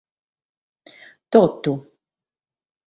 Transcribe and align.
Totu! 1.31 1.73